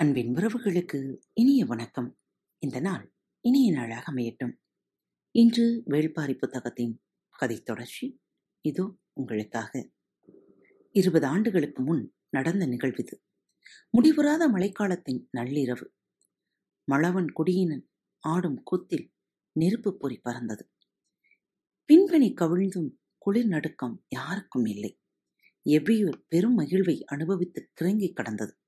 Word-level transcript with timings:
அன்பின் 0.00 0.34
உறவுகளுக்கு 0.34 1.18
இனிய 1.32 1.64
வணக்கம். 1.64 2.18
இந்த 2.58 2.80
நாள் 2.80 3.14
இனிய 3.40 3.72
நாளாக 3.72 4.12
அமையட்டும். 4.12 4.52
இன்று 5.30 5.82
வேள்பாரி 5.86 6.38
புத்தகத்தின் 6.38 7.02
கதை 7.28 7.62
தொடர்ச்சி. 7.62 8.20
இதோ 8.60 8.98
உங்களுக்காக. 9.12 9.90
இருபது 10.90 11.26
ஆண்டுகளுக்கு 11.26 11.82
முன் 11.82 12.14
நடந்த 12.28 12.66
நிகழ்விது 12.66 13.12
முடிவுறாத 13.92 14.48
மழைக்காலத்தின் 14.50 15.28
நள்ளிரவு. 15.36 15.86
மழவன் 16.84 17.32
குடியினன் 17.32 17.90
ஆடும் 18.18 18.62
கூத்தில் 18.62 19.12
நெருப்பு 19.52 19.96
பொறி 19.96 20.20
பறந்தது. 20.22 20.70
பின்பணி 21.92 22.34
கவிழ்ந்தும் 22.34 22.90
குளிர் 23.18 23.46
நடுக்கம் 23.46 24.04
யாருக்கும் 24.08 24.64
இல்லை. 24.64 25.00
எவ்வியூர் 25.64 26.24
பெரும் 26.28 26.58
மகிழ்வை 26.58 27.04
அனுபவித்து 27.04 27.70
கிறங்கி 27.80 28.12
கடந்தது. 28.12 28.58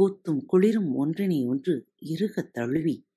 கூத்தும் 0.00 0.40
குளிரும் 0.46 0.94
ஒன்றினை 0.94 1.46
ஒன்று 1.46 1.88
இறுக 2.00 2.42
தழுவி 2.42 3.08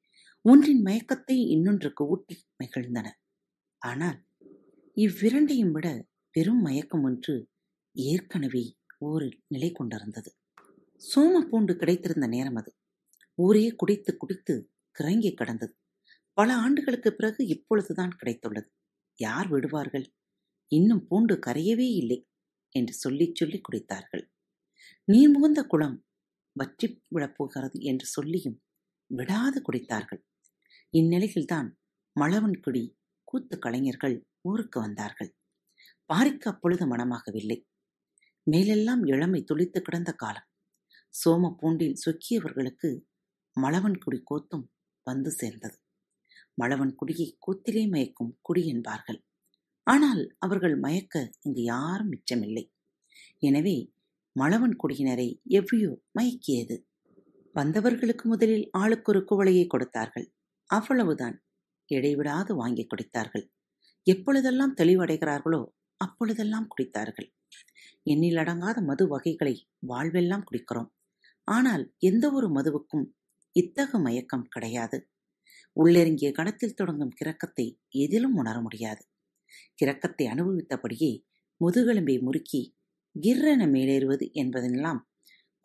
ஒன்றின் 0.41 0.83
மயக்கத்தை 0.85 1.35
இன்னொன்றுக்கு 1.47 2.07
ஊட்டி 2.07 2.47
மகிழ்ந்தன. 2.63 3.07
ஆனால் 3.77 4.25
இவ்விரண்டையும் 4.95 5.71
விட 5.71 6.07
பெரும் 6.31 6.61
மயக்கம் 6.61 7.03
ஒன்று 7.03 7.49
ஏற்கனவே 7.91 8.77
ஊரில் 8.97 9.43
நிலை 9.47 9.71
கொண்டிருந்தது. 9.71 10.35
சோம 11.01 11.41
பூண்டு 11.49 11.73
கிடைத்திருந்த 11.73 12.27
நேரம் 12.27 12.55
அது. 12.55 12.75
ஊரே 13.35 13.69
குடித்து 13.69 14.17
குடித்து 14.17 14.71
கிறங்கி 14.99 15.33
கடந்தது. 15.33 15.73
பல 16.33 16.55
ஆண்டுகளுக்கு 16.55 17.13
பிறகு 17.13 17.45
இப்பொழுதுதான் 17.45 18.17
கிடைத்துள்ளது. 18.23 18.69
யார் 19.15 19.47
விடுவார்கள்? 19.47 20.13
இன்னும் 20.67 21.07
பூண்டு 21.07 21.39
கரையவே 21.47 21.87
இல்லை 21.95 22.27
என்று 22.75 22.93
சொல்லிச் 22.93 23.35
சொல்லி 23.35 23.61
குடித்தார்கள். 23.61 24.23
நீர் 25.03 25.31
முகந்த 25.35 25.61
குளம் 25.63 25.97
வற்றி 26.55 26.87
விழப்போகிறது 27.15 27.77
என்று 27.81 28.05
சொல்லியும் 28.05 28.57
விடாது 29.05 29.61
குடித்தார்கள். 29.61 30.21
இந்நிலையில்தான் 30.93 31.69
மழவன்குடி 32.15 32.83
கூத்து 33.23 33.59
கலைஞர்கள் 33.59 34.27
ஊருக்கு 34.41 34.79
வந்தார்கள். 34.79 35.31
பாரிக்கு 36.05 36.47
அப்பொழுது 36.49 36.85
மனமாகவில்லை. 36.87 37.57
மேலெல்லாம் 38.43 39.03
இளமை 39.03 39.43
துளித்து 39.43 39.81
கிடந்த 39.81 40.11
காலம். 40.11 40.47
சோம 41.13 41.51
பூண்டில் 41.61 41.99
சொக்கியவர்களுக்கு 42.05 42.89
மழவன்குடி 43.57 44.19
கூத்தும் 44.31 44.65
வந்து 45.03 45.31
சேர்ந்தது. 45.31 45.77
மழவன்குடியை 46.61 47.27
கூத்திலே 47.37 47.87
மயக்கும் 47.87 48.37
குடி 48.41 48.67
என்பார்கள். 48.67 49.19
ஆனால் 49.83 50.35
அவர்கள் 50.37 50.75
மயக்க 50.77 51.33
இங்கு 51.41 51.63
யாரும் 51.63 52.11
மிச்சமில்லை. 52.11 52.65
எனவே 53.39 53.93
மழவன் 54.35 54.75
குடியினரை 54.75 55.27
எவ்வியோ 55.51 55.91
மயக்கியது. 56.17 56.75
வந்தவர்களுக்கு 57.55 58.25
முதலில் 58.25 58.69
ஆளுக்கு 58.73 59.09
ஒரு 59.11 59.21
குவளையை 59.23 59.65
கொடுத்தார்கள். 59.67 60.27
அவ்வளவுதான். 60.69 61.37
இடைவிடாது 61.91 62.55
வாங்கி 62.55 62.83
குடித்தார்கள். 62.87 63.45
எப்பொழுதெல்லாம் 64.07 64.77
தெளிவடைகிறார்களோ 64.77 65.61
அப்பொழுதெல்லாம் 66.01 66.67
குடித்தார்கள். 66.69 67.29
எண்ணில் 68.05 68.37
அடங்காத 68.37 68.77
மது 68.81 69.05
வகைகளை 69.07 69.55
வாழ்வெல்லாம் 69.87 70.45
குடிக்கிறோம். 70.45 70.89
ஆனால் 71.47 71.83
எந்த 71.99 72.25
ஒரு 72.31 72.47
மதுவுக்கும் 72.49 73.05
இத்தகு 73.55 73.97
மயக்கம் 73.99 74.49
கிடையாது. 74.49 74.97
உள்ளெருங்கிய 75.77 76.29
கணத்தில் 76.31 76.75
தொடங்கும் 76.75 77.15
கிறக்கத்தை 77.19 77.65
எதிலும் 77.95 78.35
உணர 78.35 78.55
முடியாது. 78.61 79.03
கிறக்கத்தை 79.79 80.25
அனுபவித்தபடியே 80.27 81.11
முதுகெலும்பை 81.61 82.15
முறுக்கி 82.21 82.61
கிர்ரென 83.15 83.67
மேலேறுவது 83.67 84.31
என்பதெல்லாம் 84.31 85.09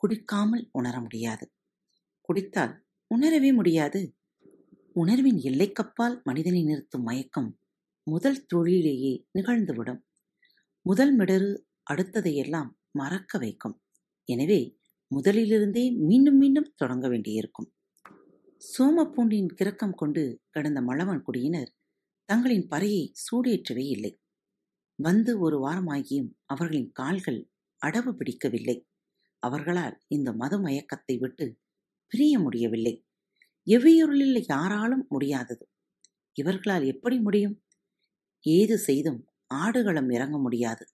குடிக்காமல் 0.02 0.68
உணர 0.72 1.00
முடியாது. 1.00 1.52
குடித்தால் 2.20 2.84
உணரவே 3.06 3.52
முடியாது. 3.52 4.16
உணர்வின் 4.92 5.36
எல்லைக்கப்பால் 5.36 6.22
மனிதனை 6.22 6.62
நிறுத்தும் 6.64 7.02
மயக்கம் 7.02 7.58
முதல் 8.06 8.46
தொழிலேயே 8.46 9.26
நிகழ்ந்துவிடும். 9.38 10.00
முதல் 10.82 11.16
மிடரு 11.18 11.50
அடுத்ததையெல்லாம் 11.90 12.70
மறக்க 12.90 13.38
வைக்கும். 13.38 13.82
எனவே 14.28 14.78
முதலிலிருந்தே 15.10 15.96
மீண்டும் 15.96 16.36
மீண்டும் 16.36 16.72
தொடங்க 16.76 17.08
வேண்டியிருக்கும். 17.08 17.68
சோமப்பூண்டின் 18.62 19.48
கிறக்கம் 19.58 19.94
கொண்டு 19.94 20.42
கடந்த 20.50 20.80
மழவன் 20.80 21.22
குடியினர் 21.22 21.70
தங்களின் 22.28 22.66
பறையை 22.68 23.12
சூடேற்றவே 23.24 23.84
இல்லை. 23.86 24.12
வந்து 24.98 25.40
ஒரு 25.40 25.56
வாரமாகியும் 25.66 26.30
அவர்களின் 26.44 26.92
கால்கள் 26.92 27.40
அடவு 27.82 28.12
பிடிக்கவில்லை. 28.12 28.76
அவர்களால் 29.42 29.96
இந்த 30.08 30.32
மது 30.32 30.58
மயக்கத்தை 30.62 31.18
விட்டு 31.18 31.46
பிரிய 32.12 32.38
முடியவில்லை. 32.38 32.94
எவ்வியொருளில் 33.66 34.44
யாராலும் 34.48 35.06
முடியாதது. 35.08 35.64
இவர்களால் 36.36 36.86
எப்படி 36.86 37.20
முடியும்? 37.20 37.56
ஏது 38.44 38.78
செய்தும் 38.78 39.20
ஆடுகளம் 39.54 40.10
இறங்க 40.10 40.38
முடியாது 40.38 40.84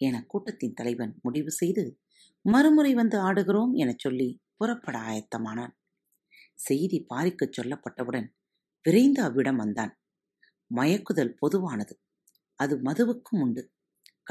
என 0.00 0.24
கூட்டத்தின் 0.28 0.74
தலைவன் 0.74 1.18
முடிவு 1.22 1.50
செய்து 1.50 1.84
மறுமுறை 2.44 2.94
வந்து 2.94 3.18
ஆடுகிறோம் 3.18 3.72
எனச் 3.74 3.98
சொல்லி 3.98 4.28
புறப்பட 4.56 4.98
ஆயத்தமானான். 5.00 5.74
செய்தி 6.58 7.06
பாரிக்குச் 7.14 7.56
சொல்லப்பட்டவுடன் 7.58 8.28
விரைந்து 8.84 9.22
அவ்விடம் 9.22 9.56
வந்தான். 9.56 9.92
மயக்குதல் 10.70 11.34
பொதுவானது. 11.38 11.94
அது 12.62 12.74
மதுவுக்கும் 12.88 13.42
உண்டு 13.44 13.62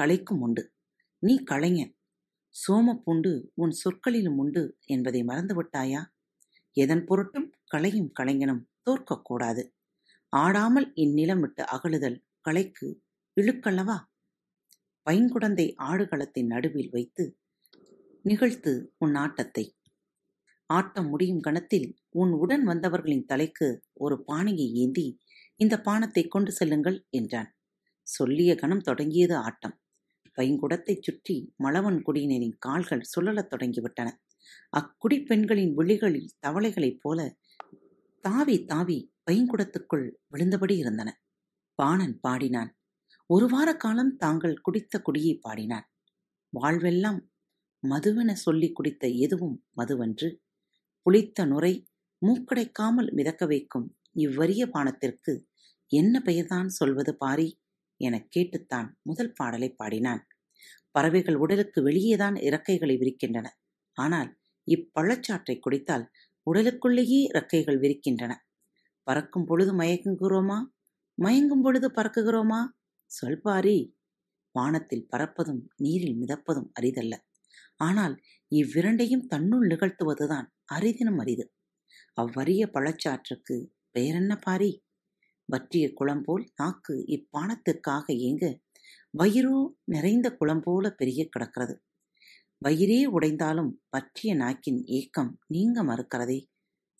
கலைக்கும் 0.00 0.42
உண்டு. 0.46 0.62
நீ 1.22 1.34
கலைஞன் 1.50 1.92
சோமப்புண்டு 2.54 3.32
உன் 3.62 3.74
சொற்களிலும் 3.82 4.38
உண்டு 4.42 4.62
என்பதை 4.94 5.20
மறந்துவிட்டாயா 5.30 6.00
எதன் 6.76 7.04
பொருட்டும் 7.08 7.48
கலையும் 7.66 8.10
கலைஞனும் 8.18 8.64
தோற்கக்கூடாது 8.86 9.62
ஆடாமல் 10.32 10.88
இந்நிலம் 11.04 11.42
விட்டு 11.44 11.62
அகழுதல் 11.74 12.18
கலைக்கு 12.46 12.88
இழுக்கல்லவா? 13.36 13.98
பைங்குடந்தை 15.06 15.66
ஆடுகளத்தின் 15.88 16.50
நடுவில் 16.52 16.90
வைத்து 16.90 17.24
நிகழ்த்து 18.24 18.72
உன் 19.04 19.14
ஆட்டத்தை. 19.14 19.64
ஆட்டம் 20.70 21.08
முடியும் 21.08 21.40
கணத்தில் 21.40 21.88
உன் 22.20 22.32
உடன் 22.42 22.64
வந்தவர்களின் 22.64 23.26
தலைக்கு 23.26 23.68
ஒரு 24.04 24.16
பானையை 24.28 24.68
ஏந்தி 24.82 25.06
இந்த 25.60 25.74
பானத்தை 25.86 26.22
கொண்டு 26.28 26.50
செல்லுங்கள் 26.52 26.98
என்றான். 27.10 27.50
சொல்லிய 28.06 28.54
கணம் 28.54 28.80
தொடங்கியது 28.80 29.36
ஆட்டம். 29.36 29.76
பைங்குடத்தைச் 30.38 31.02
சுற்றி 31.02 31.54
மலவன் 31.64 32.00
குடியினரின் 32.02 32.56
கால்கள் 32.58 33.08
சுழலத் 33.12 33.50
தொடங்கிவிட்டன. 33.52 34.08
அக்குடி 34.76 35.26
பெண்களின் 35.26 35.74
விழிகளில் 35.74 36.30
தவளைகளைப் 36.46 37.00
போல 37.00 37.20
தாவி 38.24 38.64
தாவி 38.64 38.98
பைங்குடத்துக்குள் 39.30 40.06
விழுந்தபடி 40.30 40.76
இருந்தன. 40.76 41.10
பாணன் 41.74 42.20
பாடினான். 42.20 42.72
ஒரு 43.26 43.46
வார 43.48 43.76
காலம் 43.76 44.16
தாங்கள் 44.16 44.60
குடித்த 44.60 45.02
குடியை 45.02 45.38
பாடினான். 45.40 45.86
வாழ்வெல்லாம் 46.52 47.20
மதுவென 47.82 48.32
சொல்லி 48.32 48.72
குடித்த 48.72 49.08
எதுவும் 49.08 49.66
மதுவன்று 49.76 50.28
புளித்த 51.06 51.44
நுரை 51.44 51.74
மூக்கடைக்காமல் 52.22 53.12
மிதக்க 53.12 53.46
வைக்கும் 53.46 53.96
இவ்வரிய 54.16 54.62
பானத்திற்கு 54.74 55.32
என்ன 55.92 56.20
பெயர்தான் 56.20 56.68
சொல்வது 56.68 57.16
பாரி? 57.16 57.48
எனக் 58.02 58.28
கேட்டுத்தான் 58.30 58.88
முதல் 59.02 59.32
பாடலை 59.32 59.68
பாடினான். 59.72 60.22
பறவைகள் 60.90 61.36
உடலுக்கு 61.36 61.80
வெளியேதான் 61.82 62.36
இறக்கைகளை 62.42 62.96
விரிக்கின்றன. 62.96 63.46
ஆனால் 63.98 64.30
இப்பழச்சாற்றை 64.68 65.54
குடித்தால் 65.58 66.04
உடலுக்குள்ளேயே 66.46 67.20
இறக்கைகள் 67.28 67.80
விரிக்கின்றன. 67.80 68.32
பறக்கும் 69.06 69.46
பொழுது 69.46 69.72
மயங்குகிறோமா? 69.76 70.58
மயங்கும் 71.18 71.62
பொழுது 71.62 71.88
பறக்குகிறோமா? 71.90 72.60
சொல் 73.10 73.40
பாரி. 73.40 73.78
வானத்தில் 74.54 75.08
பறப்பதும் 75.12 75.62
நீரில் 75.76 76.18
மிதப்பதும் 76.20 76.70
அரிதல்ல. 76.80 77.14
ஆனால் 77.80 78.14
இவ்விரண்டையும் 78.52 79.26
தன்னுள் 79.26 79.66
நிகழ்த்துவதுதான் 79.68 80.48
அரிதினும் 80.74 81.20
அரிது. 81.20 81.46
அவ்வரிய 82.16 82.62
பழச்சாற்றுக்கு 82.74 83.56
பெயரென்ன 83.94 84.34
பாரி? 84.40 84.70
வற்றிய 85.52 85.86
குளம்போல் 85.92 86.44
நாக்கு 86.56 86.94
இப்பானத்திற்காக 87.16 88.06
ஏங்க. 88.28 88.44
வயிறோ 89.18 89.56
நிறைந்த 89.84 90.26
குளம் 90.32 90.62
போல 90.62 90.84
பெரிய 90.90 91.22
கிடக்கிறது. 91.28 91.74
வயிறே 92.62 93.00
உடைந்தாலும் 93.16 93.70
பற்றிய 93.88 94.30
நாக்கின் 94.34 94.80
ஏக்கம் 94.98 95.32
நீங்க 95.46 95.78
மறுக்கிறதே. 95.82 96.38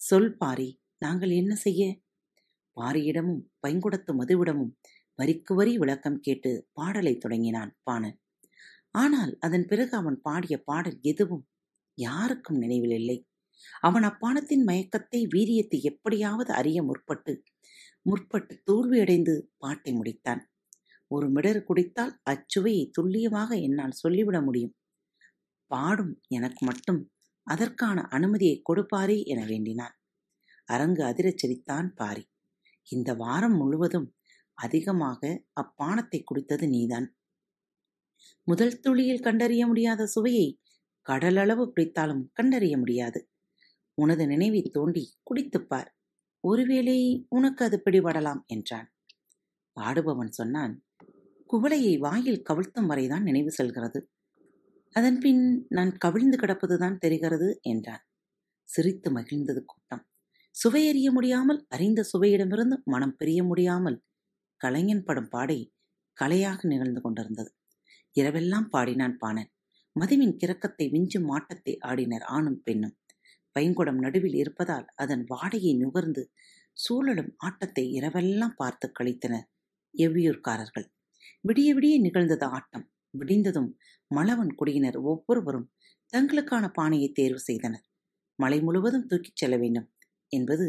சொல் 0.01 0.33
பாரி 0.37 0.69
நாங்கள் 0.99 1.33
என்ன 1.33 1.53
செய்ய? 1.57 1.83
பாரியிடமும் 2.77 3.43
பைங்குடத்து 3.63 4.13
மதுவிடமும் 4.13 4.73
வரிக்கு 5.19 5.53
வரி 5.55 5.73
விளக்கம் 5.79 6.21
கேட்டு 6.21 6.51
பாடலை 6.73 7.15
தொடங்கினான் 7.19 7.73
பாணன். 7.83 8.17
ஆனால் 8.95 9.33
அதன் 9.41 9.67
பிறகு 9.67 9.95
அவன் 9.97 10.19
பாடிய 10.21 10.55
பாடல் 10.63 10.99
எதுவும் 11.03 11.45
யாருக்கும் 11.99 12.59
நினைவில் 12.59 12.97
இல்லை. 13.01 13.19
அவன் 13.81 14.05
அப்பானத்தின் 14.11 14.65
மயக்கத்தை 14.69 15.21
வீரியத்தை 15.35 15.79
எப்படியாவது 15.91 16.51
அறிய 16.53 16.79
முற்பட்டு 16.83 17.33
முற்பட்டு 18.11 18.55
தோல்வியடைந்து 18.71 19.35
பாட்டை 19.57 19.93
முடித்தான். 19.93 20.43
ஒரு 21.11 21.31
மிடர் 21.31 21.65
குடித்தால் 21.65 22.15
அச்சுவையை 22.31 22.91
துல்லியமாக 22.91 23.57
என்னால் 23.57 23.99
சொல்லிவிட 24.03 24.43
முடியும். 24.43 24.75
பாடும் 25.67 26.21
எனக்கு 26.29 26.67
மட்டும் 26.67 27.01
அதற்கான 27.47 28.01
அனுமதியை 28.03 28.63
கொடுப்பாரே 28.63 29.25
என 29.25 29.45
வேண்டினான். 29.45 29.95
அரங்கு 30.65 31.03
அதிரச் 31.05 31.39
சிரித்தான் 31.39 31.95
பாரி. 31.95 32.25
இந்த 32.87 33.15
வாரம் 33.15 33.57
முழுவதும் 33.57 34.09
அதிகமாக 34.59 35.21
அப்பானத்தை 35.61 36.23
குடித்தது 36.23 36.69
நீதான். 36.69 37.07
முதல் 38.43 38.81
துளியில் 38.81 39.21
கண்டறிய 39.21 39.67
முடியாத 39.67 40.07
சுவையை 40.07 40.61
கடலளவு 41.07 41.65
குடித்தாலும் 41.69 42.25
கண்டறிய 42.33 42.79
முடியாது. 42.79 43.21
உனது 43.95 44.27
நினைவை 44.27 44.63
தோண்டி 44.63 45.05
குடித்துப்பார் 45.25 45.91
ஒருவேளை 46.45 46.99
உனக்கு 47.29 47.63
அது 47.65 47.77
பிடிபடலாம் 47.85 48.41
என்றான். 48.47 48.89
பாடுபவன் 49.77 50.33
சொன்னான் 50.33 50.75
குவளையை 51.51 51.95
வாயில் 51.99 52.43
கவிழ்த்தும் 52.43 52.87
வரைதான் 52.87 53.23
நினைவு 53.23 53.51
செல்கிறது. 53.51 54.01
அதன்பின் 54.95 55.43
நான் 55.69 55.93
கவிழ்ந்து 55.97 56.37
கிடப்பதுதான் 56.39 56.97
தெரிகிறது 56.99 57.49
என்றான். 57.63 58.03
சிரித்து 58.69 59.09
மகிழ்ந்தது 59.11 59.61
கூட்டம். 59.65 60.03
சுவையறிய 60.55 61.09
முடியாமல் 61.13 61.61
அறிந்த 61.69 62.01
சுவையிடமிருந்து 62.13 62.77
மனம் 62.85 63.17
பிரிய 63.17 63.41
முடியாமல் 63.45 63.99
கலைஞன் 64.61 65.05
படும் 65.05 65.29
பாடை 65.29 65.59
கலையாக 66.17 66.69
நிகழ்ந்து 66.69 67.01
கொண்டிருந்தது. 67.01 67.51
இரவெல்லாம் 68.17 68.69
பாடினான் 68.69 69.17
பாணன். 69.17 69.51
மதுவின் 69.97 70.37
கிறக்கத்தை 70.37 70.87
விஞ்சும் 70.91 71.29
மாட்டத்தை 71.31 71.73
ஆடினர் 71.89 72.27
ஆணும் 72.29 72.61
பெண்ணும். 72.63 72.95
பைங்குடம் 73.57 74.01
நடுவில் 74.05 74.35
இருப்பதால் 74.35 74.87
அதன் 74.95 75.25
வாடையை 75.31 75.73
நுகர்ந்து 75.77 76.23
சூழலும் 76.77 77.33
ஆட்டத்தை 77.39 77.85
இரவெல்லாம் 77.99 78.57
பார்த்து 78.57 78.87
கழித்தனர் 78.99 79.49
எவ்வியூர்காரர்கள் 79.95 80.87
விடிய 81.45 81.69
விடிய 81.75 81.95
நிகழ்ந்தது 82.01 82.47
ஆட்டம். 82.49 82.85
விடிந்ததும் 83.15 83.71
மலவன் 84.11 84.53
குடியினர் 84.55 84.99
ஒவ்வொருவரும் 85.03 85.71
தங்களுக்கான 86.13 86.65
பானையை 86.69 87.09
தேர்வு 87.13 87.41
செய்தனர். 87.41 87.85
மலை 88.39 88.59
முழுவதும் 88.61 89.07
தூக்கிச் 89.07 89.41
செல்ல 89.41 89.57
வேண்டும் 89.57 89.89
என்பது 90.33 90.67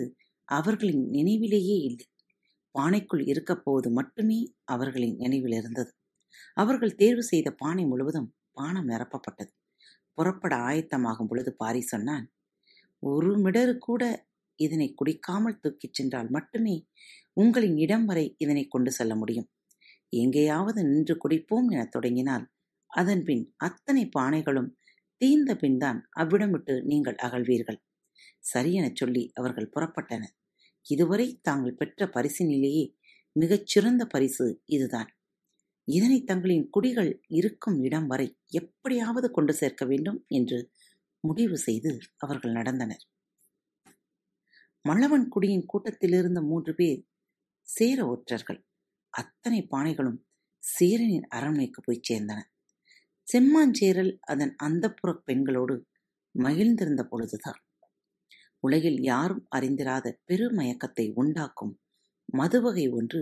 அவர்களின் 0.50 1.03
நினைவிலேயே 1.09 1.77
இல்லை. 1.89 2.07
பானைக்குள் 2.75 3.24
இருக்கப்போவது 3.31 3.89
மட்டுமே 3.91 4.39
அவர்களின் 4.65 5.15
நினைவில் 5.15 5.56
இருந்தது. 5.59 5.91
அவர்கள் 6.57 6.95
தேர்வு 6.95 7.24
செய்த 7.24 7.50
பானை 7.53 7.86
முழுவதும் 7.86 8.29
பானம் 8.51 8.89
நிரப்பப்பட்டது. 8.89 9.51
புறப்பட 10.18 10.53
ஆயத்தமாகும் 10.69 11.29
பொழுது 11.29 11.51
பாரி 11.56 11.81
சொன்னான் 11.83 12.25
ஒரு 13.03 13.31
மிடரு 13.39 13.77
கூட 13.77 14.03
இதனை 14.59 14.88
குடிக்காமல் 14.94 15.59
தூக்கிச் 15.59 15.94
சென்றால் 15.94 16.29
மட்டுமே 16.29 16.75
உங்களின் 17.33 17.77
இடம் 17.77 18.05
வரை 18.05 18.25
இதனை 18.38 18.63
கொண்டு 18.67 18.91
செல்ல 18.91 19.13
முடியும். 19.15 19.47
எங்கேயாவது 20.13 20.79
நின்று 20.83 21.15
குடிப்போம் 21.17 21.67
எனத் 21.69 21.91
தொடங்கினால் 21.91 22.45
அதன்பின் 22.91 23.44
அத்தனை 23.57 24.03
பானைகளும் 24.17 24.69
தீர்ந்த 25.21 25.51
பின்தான் 25.55 26.00
அவ்விடம் 26.11 26.51
விட்டு 26.51 26.75
நீங்கள் 26.83 27.17
அகழ்வீர்கள் 27.23 27.79
சரியெனச் 28.44 28.95
சொல்லி 28.95 29.23
அவர்கள் 29.33 29.73
புறப்பட்டனர். 29.75 30.33
இதுவரை 30.85 31.27
தாங்கள் 31.41 31.75
பெற்ற 31.75 32.05
பரிசினிலேயே 32.07 32.85
மிகச்சிறந்த 33.35 34.03
பரிசு 34.05 34.47
இதுதான். 34.67 35.09
இதனை 35.88 36.19
தங்களின் 36.23 36.65
குடிகள் 36.69 37.11
இருக்கும் 37.29 37.77
இடம் 37.83 38.07
வரை 38.07 38.27
எப்படியாவது 38.51 39.31
கொண்டு 39.31 39.53
சேர்க்க 39.53 39.83
வேண்டும் 39.85 40.19
என்று 40.29 40.59
முடிவு 41.24 41.58
செய்து 41.58 41.92
அவர்கள் 42.18 42.52
நடந்தனர். 42.52 43.04
மல்லவன் 44.86 45.28
குடியின் 45.28 45.66
கூட்டத்திலிருந்த 45.66 46.42
மூன்று 46.42 46.75
பேர் 46.75 47.02
சேர 47.68 48.08
ஒற்றர்கள். 48.08 48.62
அத்தனை 49.14 49.68
பானைகளும் 49.72 50.20
சேரனின் 50.64 51.28
அரண்மனைக்கு 51.30 51.81
போய் 51.81 52.06
சேர்ந்தன. 52.10 52.40
செம்மாஞ்சேரல் 53.28 54.14
அதன் 54.22 54.56
அந்தப்புற 54.64 55.10
பெண்களோடு 55.24 55.75
மகிழ்ந்திருந்த 56.36 57.04
பொழுதுதான். 57.04 57.60
உலகில் 58.60 59.00
யாரும் 59.04 59.48
அறிந்திராத 59.56 60.20
பெருமயக்கத்தை 60.25 61.06
உண்டாக்கும் 61.14 61.74
மதுவகை 62.34 62.86
ஒன்று 62.90 63.22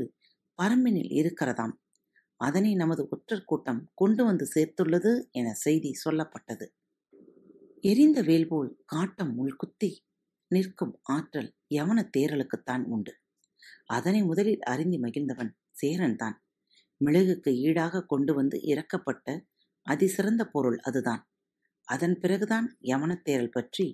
பரம்பினில் 0.59 1.11
இருக்கிறதாம். 1.11 1.73
அதனை 2.39 2.71
நமது 2.75 3.07
ஒற்றர் 3.09 3.45
கூட்டம் 3.45 3.81
கொண்டு 3.93 4.23
வந்து 4.25 4.45
சேர்த்துள்ளது 4.55 5.11
என 5.31 5.53
செய்தி 5.53 5.91
சொல்லப்பட்டது. 6.05 6.65
எரிந்த 7.83 8.21
வேல்போல் 8.21 8.69
காட்டம் 8.85 9.31
உள்குத்தி 9.37 9.89
நிற்கும் 10.47 10.99
ஆற்றல் 11.01 11.55
யவன 11.75 11.99
தேரலுக்குத்தான் 12.17 12.83
உண்டு. 12.85 13.13
அதனை 13.85 14.23
முதலில் 14.23 14.61
அறிந்து 14.61 14.97
மகிழ்ந்தவன் 14.97 15.51
சேரன்தான் 15.81 16.35
மிளகுக்கு 17.05 17.51
ஈடாக 17.59 18.03
கொண்டு 18.05 18.33
வந்து 18.33 18.57
இறக்கப்பட்ட 18.61 19.27
அதிசிறந்த 19.87 20.45
பொருள் 20.45 20.77
அதுதான். 20.77 21.23
அதன் 21.87 22.19
பிறகுதான் 22.19 22.77
யவனத்தேரல் 22.81 23.51
பற்றி 23.51 23.87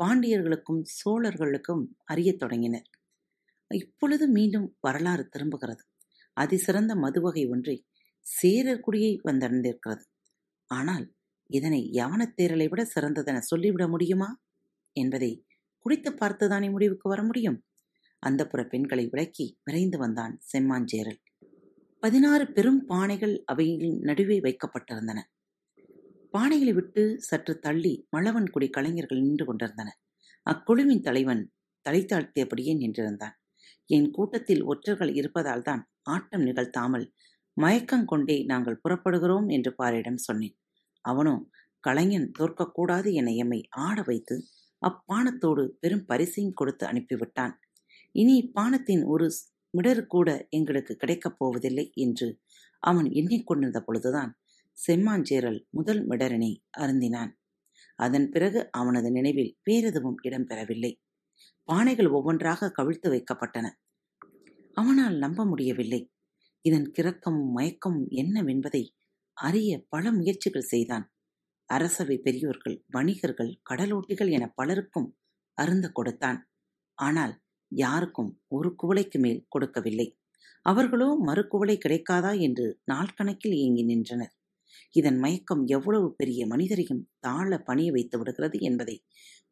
பாண்டியர்களுக்கும் 0.00 0.82
சோழர்களுக்கும் 0.98 1.82
அறியத் 2.04 2.38
தொடங்கினர். 2.38 2.86
இப்பொழுது 3.70 4.28
மீண்டும் 4.28 4.76
வரலாறு 4.80 5.28
திரும்புகிறது. 5.28 5.82
அதிசிறந்த 6.36 6.94
மதுவகை 6.94 7.46
ஒன்றை 7.46 7.76
சேரர் 8.26 8.80
குடியை 8.80 9.20
வந்தடைந்திருக்கிறது. 9.24 10.04
ஆனால் 10.70 11.06
இதனை 11.52 11.80
யவனத்தேரலை 11.92 12.68
விட 12.68 12.82
சிறந்ததென 12.94 13.38
சொல்லிவிட 13.38 13.88
முடியுமா? 13.88 14.28
என்பதை 14.96 15.30
குடித்து 15.86 16.10
பார்த்துதானே 16.12 16.70
முடிவுக்கு 16.70 17.08
வர 17.08 17.22
முடியும்? 17.22 17.58
அந்த 18.22 18.46
புற 18.46 18.60
பெண்களை 18.64 19.04
விளக்கி 19.06 19.46
விரைந்து 19.64 19.98
வந்தான் 19.98 20.34
செம்மாஞ்சேரல். 20.52 21.20
பதினாறு 22.02 22.44
பெரும் 22.52 22.80
பானைகள் 22.88 23.34
அவையின் 23.44 23.98
நடுவே 24.00 24.36
வைக்கப்பட்டிருந்தன. 24.40 25.20
பானைகளை 26.34 26.72
விட்டு 26.72 27.02
சற்று 27.18 27.54
தள்ளி 27.58 28.06
மழவன்குடி 28.16 28.68
கலைஞர்கள் 28.70 29.22
நின்று 29.22 29.44
கொண்டிருந்தன. 29.46 29.88
அக்குழுவின் 30.46 31.00
தலைவன் 31.00 31.42
தலை 31.86 32.00
தாழ்த்தியபடியே 32.04 32.72
நின்றிருந்தான். 32.76 33.36
என் 33.90 34.10
கூட்டத்தில் 34.10 34.62
ஒற்றர்கள் 34.64 35.12
இருப்பதால் 35.14 35.62
தான் 35.62 35.82
ஆட்டம் 36.02 36.44
நிகழ்த்தாமல் 36.44 37.06
மயக்கம் 37.56 38.04
கொண்டே 38.04 38.36
நாங்கள் 38.44 38.80
புறப்படுகிறோம் 38.84 39.48
என்று 39.48 39.70
பாரிடம் 39.78 40.20
சொன்னேன். 40.20 40.56
அவனோ 41.02 41.34
கலைஞன் 41.84 42.28
தோற்கக்கூடாது 42.38 43.12
என 43.12 43.30
எம்மை 43.32 43.60
ஆட 43.70 44.02
வைத்து 44.02 44.36
அப்பானத்தோடு 44.82 45.64
பெரும் 45.80 46.04
பரிசையும் 46.06 46.54
கொடுத்து 46.54 46.84
அனுப்பிவிட்டான். 46.86 47.54
இனி 48.14 48.34
இப்பானத்தின் 48.42 49.04
ஒரு 49.04 49.26
மிடரு 49.74 50.02
கூட 50.06 50.28
எங்களுக்கு 50.50 50.96
கிடைக்கப் 50.96 51.38
போவதில்லை 51.38 51.90
என்று 51.94 52.28
அவன் 52.82 53.08
எண்ணிக்கொண்டிருந்த 53.10 53.80
பொழுதுதான் 53.80 54.32
செம்மாஞ்சேரல் 54.78 55.60
முதல் 55.70 56.02
மிடரினை 56.08 56.52
அருந்தினான். 56.78 57.32
அதன் 57.98 58.28
பிறகு 58.30 58.60
அவனது 58.70 59.08
நினைவில் 59.10 59.52
வேறெதுவும் 59.62 60.18
இடம்பெறவில்லை 60.22 60.92
பானைகள் 61.68 62.10
ஒவ்வொன்றாக 62.10 62.72
கவிழ்த்து 62.78 63.08
வைக்கப்பட்டன. 63.08 63.66
அவனால் 64.76 65.16
நம்ப 65.16 65.44
முடியவில்லை. 65.44 66.00
இதன் 66.64 66.88
கிறக்கமும் 66.96 67.50
மயக்கமும் 67.56 68.08
என்னவென்பதை 68.12 68.82
அறிய 69.42 69.70
பல 69.88 70.04
முயற்சிகள் 70.12 70.70
செய்தான். 70.70 71.06
அரசவை 71.68 72.16
பெரியோர்கள் 72.16 72.76
வணிகர்கள் 72.88 73.52
கடலோட்டிகள் 73.70 74.30
என 74.30 74.44
பலருக்கும் 74.54 75.08
அருந்த 75.58 75.86
கொடுத்தான். 75.92 76.38
ஆனால் 76.98 77.34
யாருக்கும் 77.72 78.30
ஒரு 78.48 78.68
குவளைக்கு 78.82 79.18
மேல் 79.20 79.40
கொடுக்கவில்லை. 79.48 80.06
அவர்களோ 80.66 81.08
மறு 81.18 81.42
குவளை 81.48 81.76
கிடைக்காதா 81.78 82.32
என்று 82.40 82.66
நாள் 82.84 83.14
கணக்கில் 83.14 83.56
இயங்கி 83.58 83.82
நின்றனர். 83.82 84.32
இதன் 84.94 85.18
மயக்கம் 85.18 85.62
எவ்வளவு 85.66 86.08
பெரிய 86.14 86.42
மனிதரையும் 86.46 87.02
தாழ 87.20 87.50
பணிய 87.58 87.88
வைத்து 87.92 88.16
விடுகிறது 88.18 88.58
என்பதை 88.60 88.96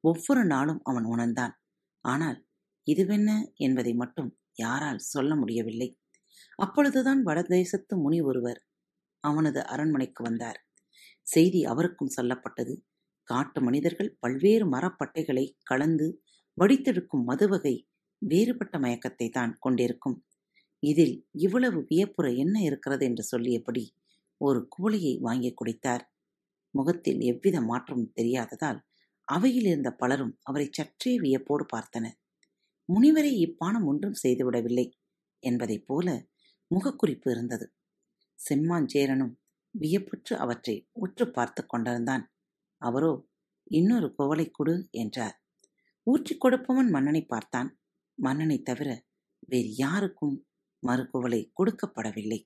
ஒவ்வொரு 0.04 0.42
நாளும் 0.44 0.80
அவன் 0.82 1.04
உணர்ந்தான். 1.04 1.54
ஆனால் 2.04 2.38
இதுவென்ன 2.86 3.30
என்பதை 3.56 3.92
மட்டும் 3.94 4.30
யாரால் 4.54 5.00
சொல்ல 5.04 5.34
முடியவில்லை. 5.36 5.88
அப்பொழுதுதான் 6.58 7.20
வடதேசத்து 7.26 7.94
முனி 7.96 8.18
ஒருவர் 8.20 8.60
அவனது 9.24 9.60
அரண்மனைக்கு 9.64 10.22
வந்தார். 10.24 10.58
செய்தி 11.26 11.60
அவருக்கும் 11.64 12.14
சொல்லப்பட்டது. 12.16 12.74
காட்டு 13.28 13.60
மனிதர்கள் 13.62 14.16
பல்வேறு 14.20 14.66
மரப்பட்டைகளை 14.66 15.46
கலந்து 15.62 16.08
வடித்தெடுக்கும் 16.58 17.24
மதுவகை 17.24 17.74
வேறுபட்ட 18.22 18.74
மயக்கத்தை 18.78 19.28
தான் 19.30 19.52
கொண்டிருக்கும். 19.60 20.18
இதில் 20.82 21.14
இவ்வளவு 21.38 21.80
வியப்புற 21.88 22.26
என்ன 22.36 22.56
இருக்கிறது 22.62 23.04
என்று 23.04 23.24
சொல்லியபடி 23.24 23.84
ஒரு 24.40 24.68
குவளையை 24.68 25.14
வாங்கி 25.20 25.52
குடித்தார். 25.54 26.04
முகத்தில் 26.74 27.20
எவ்வித 27.22 27.60
மாற்றமும் 27.62 28.12
தெரியாததால் 28.14 28.80
அவையில் 29.28 29.64
இருந்த 29.64 29.90
பலரும் 29.92 30.34
அவரை 30.42 30.68
சற்றே 30.70 31.12
வியப்போடு 31.18 31.64
பார்த்தனர். 31.74 32.16
முனிவரை 32.88 33.32
இப்பானம் 33.46 33.86
ஒன்றும் 33.86 34.18
செய்துவிடவில்லை 34.22 34.86
என்பதைப் 35.42 35.86
போல 35.86 36.08
முகக்குறிப்பு 36.70 37.28
இருந்தது. 37.30 37.66
செம்மாஞ்சேரனும் 38.40 39.34
வியப்புற்று 39.74 40.34
அவற்றை 40.36 40.88
உற்று 40.92 41.24
பார்த்து 41.30 41.66
கொண்டிருந்தான். 41.66 42.24
அவரோ 42.82 43.12
இன்னொரு 43.70 44.14
குவளை 44.14 44.50
கொடு 44.50 44.74
என்றார். 44.90 45.36
ஊற்றிக் 46.06 46.40
கொடுப்பவன் 46.40 46.88
மன்னனை 46.90 47.22
பார்த்தான். 47.24 47.70
மன்னனை 48.18 48.58
தவிர 48.62 48.88
வேறு 49.40 49.70
யாருக்கும் 49.74 50.36
மறுகுவலை 50.82 51.40
கொடுக்கப்படவில்லை. 51.52 52.40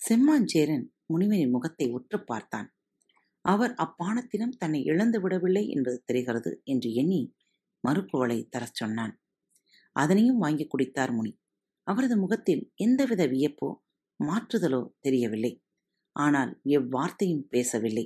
செம்மாஞ்சேரன் 0.00 0.84
முனிவனின் 1.06 1.50
முகத்தை 1.50 1.86
உற்று 1.90 2.18
பார்த்தான். 2.24 2.68
அவர் 3.44 3.74
அப்பானத்திடம் 3.74 4.54
தன்னை 4.56 4.80
இழந்து 4.82 5.20
விடவில்லை 5.20 5.68
என்பது 5.68 6.02
தெரிகிறது 6.04 6.50
என்று 6.64 6.92
எண்ணி 6.92 7.20
மறுக்குவளை 7.84 8.38
தரச் 8.48 8.74
சொன்னான். 8.74 9.14
அதனையும் 9.96 10.38
வாங்கி 10.38 10.64
குடித்தார் 10.66 11.12
முனி. 11.12 11.32
அவரது 11.86 12.16
முகத்தில் 12.18 12.72
எந்தவித 12.76 13.22
வியப்போ 13.26 13.68
மாற்றுதலோ 14.20 14.82
தெரியவில்லை. 15.00 15.52
ஆனால் 16.16 16.52
எவ்வார்த்தையும் 16.68 17.46
பேசவில்லை. 17.48 18.04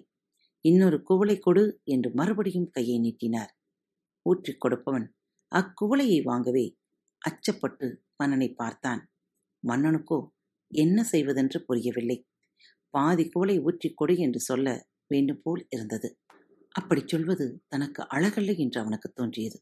இன்னொரு 0.65 1.03
குவளை 1.03 1.39
கொடு 1.39 1.65
என்று 1.85 2.09
மறுபடியும் 2.15 2.71
கையை 2.71 2.99
நீட்டினார். 2.99 3.53
ஊற்றிக் 4.27 4.61
கொடுப்பவன் 4.61 5.07
அக்குவளையை 5.53 6.21
வாங்கவே 6.25 6.67
அச்சப்பட்டு 7.23 7.87
மன்னனை 8.17 8.49
பார்த்தான். 8.53 9.03
மன்னனுக்கோ 9.65 10.19
என்ன 10.71 10.99
செய்வதென்று 11.05 11.59
புரியவில்லை. 11.65 12.19
பாதி 12.95 13.25
குவளை 13.29 13.57
ஊற்றிக் 13.59 13.97
கொடு 13.97 14.15
என்று 14.17 14.41
சொல்ல 14.41 14.87
வேண்டும் 15.07 15.43
போல் 15.43 15.67
இருந்தது. 15.71 16.09
அப்படிச் 16.75 17.09
சொல்வது 17.09 17.47
தனக்கு 17.69 18.03
அழகல்ல 18.07 18.55
என்று 18.57 18.79
அவனுக்கு 18.81 19.09
தோன்றியது. 19.13 19.59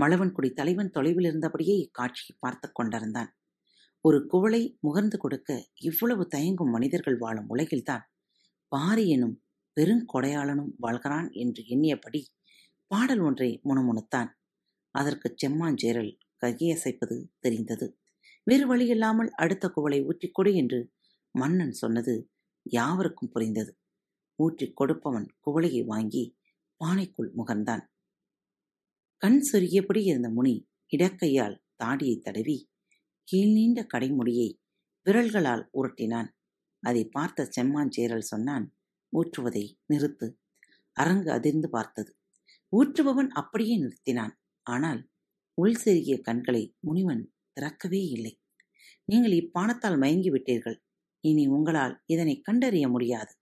மழவன்குடி 0.00 0.48
தலைவன் 0.52 0.90
தொலைவில் 0.90 1.28
இருந்தபடியே 1.30 1.74
இக்காட்சியை 1.84 2.34
பார்த்து 2.38 2.68
கொண்டிருந்தான். 2.72 3.30
ஒரு 4.06 4.26
குவளை 4.26 4.60
முகர்ந்து 4.86 5.16
கொடுக்க 5.16 5.50
இவ்வளவு 5.80 6.24
தயங்கும் 6.28 6.70
மனிதர்கள் 6.70 7.18
வாழும் 7.18 7.48
உலகில்தான் 7.54 8.04
பாரி 8.72 9.04
எனும் 9.08 9.36
பெருங்கொடையாளனும் 9.76 10.72
வாழ்கிறான் 10.78 11.28
என்று 11.32 11.62
எண்ணியபடி 11.66 12.20
பாடல் 12.90 13.18
ஒன்றை 13.18 13.60
முணுமுணுத்தான். 13.64 14.30
அதற்கு 14.94 15.28
செம்மாஞ்சேரல் 15.34 16.12
கையசைப்பது 16.42 17.16
தெரிந்தது. 17.38 17.86
வேறு 18.42 18.66
வழியில்லாமல் 18.66 19.30
அடுத்த 19.34 19.68
குவளை 19.68 19.98
ஊற்றிக் 20.04 20.34
கொடு 20.34 20.54
என்று 20.54 20.80
மன்னன் 21.34 21.72
சொன்னது 21.72 22.14
யாவருக்கும் 22.66 23.32
புரிந்தது. 23.32 23.72
ஊற்றிக் 24.38 24.76
கொடுப்பவன் 24.76 25.28
குவளையை 25.46 25.82
வாங்கி 25.84 26.24
பானைக்குள் 26.80 27.30
முகர்ந்தான். 27.36 27.84
கண் 29.22 29.40
சொருகியபடி 29.52 30.00
இருந்த 30.04 30.28
முனி 30.30 30.54
இடக்கையால் 30.96 31.56
தாடியை 31.76 32.16
தடவி 32.18 32.56
கீழ் 33.28 33.52
நீண்ட 33.52 33.86
கடைமுடியை 33.94 34.48
விரல்களால் 35.06 35.64
உருட்டினான். 35.72 36.28
அதை 36.82 37.08
பார்த்த 37.08 37.48
செம்மாஞ்சேரல் 37.56 38.28
சொன்னான் 38.32 38.66
ஊற்றுவதை 39.12 39.64
நிறுத்து. 39.86 40.26
அரங்கு 40.92 41.30
அதிர்ந்து 41.30 41.68
பார்த்தது. 41.70 42.10
ஊற்றுபவன் 42.72 43.30
அப்படியே 43.30 43.74
நிறுத்தினான். 43.78 44.34
ஆனால் 44.62 45.00
உள் 45.54 45.74
செருகிய 45.74 46.20
கண்களை 46.20 46.62
முனிவன் 46.80 47.22
திறக்கவே 47.52 48.02
இல்லை. 48.08 48.32
நீங்கள் 49.04 49.32
இப்பானத்தால் 49.32 49.98
மயங்கி 49.98 50.30
விட்டீர்கள். 50.30 50.78
இனி 51.20 51.46
உங்களால் 51.46 52.02
இதனை 52.06 52.40
கண்டறிய 52.40 52.88
முடியாது. 52.88 53.32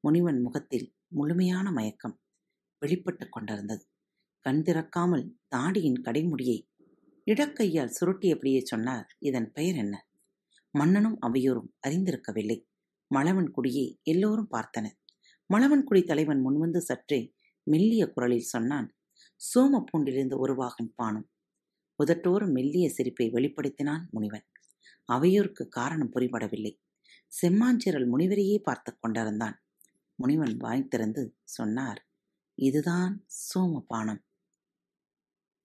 முனிவன் 0.00 0.40
முகத்தில் 0.42 0.86
முழுமையான 1.08 1.66
மயக்கம் 1.70 2.16
வெளிப்பட்டு 2.82 3.28
கொண்டிருந்தது. 3.28 3.84
கண் 4.46 4.62
திறக்காமல் 4.62 5.24
தாடியின் 5.56 6.02
கடைமுடியை 6.02 6.58
இடக்கையால் 7.30 7.94
சுருட்டியபடியே 8.00 8.60
சொன்னார் 8.62 9.16
இதன் 9.18 9.52
பெயர் 9.52 9.74
என்ன? 9.74 10.08
மன்னனும் 10.70 11.18
அவையோரும் 11.20 11.70
அறிந்திருக்கவில்லை. 11.86 12.58
மழவன் 13.06 13.50
குடியை 13.50 14.00
எல்லோரும் 14.02 14.50
பார்த்தனர். 14.50 14.96
மழவன் 15.46 15.84
குடி 15.84 16.02
தலைவன் 16.02 16.40
முன்வந்து 16.46 16.76
சற்றே 16.76 17.34
மெல்லிய 17.62 18.10
குரலில் 18.10 18.50
சொன்னான் 18.54 18.88
சோம 19.40 19.84
பூண்டிலிருந்து 19.88 20.34
உருவாகும் 20.34 20.92
பானம். 20.94 21.30
உதட்டோறும் 21.98 22.52
மெல்லிய 22.52 22.88
சிரிப்பை 22.88 23.30
வெளிப்படுத்தினான் 23.30 24.04
முனிவன். 24.10 24.46
அவையோருக்கு 25.12 25.68
காரணம் 25.68 26.12
புரிபடவில்லை. 26.12 26.72
செம்மாஞ்சிரல் 27.42 28.08
முனிவரையே 28.08 28.58
பார்த்து 28.62 28.98
கொண்டிருந்தான். 28.98 29.56
முனிவன் 30.18 30.56
வாய் 30.56 30.88
திறந்து 30.88 31.22
சொன்னார் 31.44 32.00
இதுதான் 32.58 33.26
சோமபானம் 33.40 34.22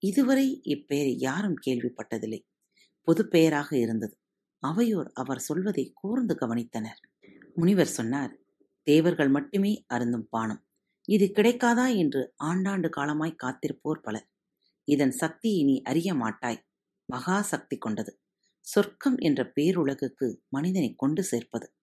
இதுவரை 0.00 0.60
இப்பெயரை 0.64 1.14
யாரும் 1.16 1.56
கேள்விப்பட்டதில்லை. 1.66 2.40
பொது 3.02 3.28
பெயராக 3.28 3.78
இருந்தது. 3.78 4.18
அவையோர் 4.66 5.10
அவர் 5.12 5.38
சொல்வதை 5.38 5.90
கூர்ந்து 5.94 6.34
கவனித்தனர். 6.34 7.00
முனிவர் 7.54 7.86
சொன்னார் 7.86 8.38
தேவர்கள் 8.82 9.28
மட்டுமே 9.28 9.84
அருந்தும் 9.86 10.26
பானம். 10.30 10.66
இது 11.04 11.32
கிடைக்காதா 11.34 11.96
என்று 11.96 12.34
ஆண்டாண்டு 12.44 12.88
காலமாய் 12.88 13.36
காத்திருப்போர் 13.44 14.02
பலர். 14.02 14.30
இதன் 14.84 15.10
சக்தி 15.10 15.50
இனி 15.50 15.82
அறிய 15.82 16.14
மாட்டாய். 16.14 16.62
மகா 17.04 17.42
சக்தி 17.42 17.76
கொண்டது. 17.78 18.20
சொர்க்கம் 18.58 19.16
என்ற 19.18 19.52
பேருலகுக்கு 19.60 20.36
மனிதனை 20.48 20.94
கொண்டு 20.96 21.22
சேர்ப்பது. 21.22 21.74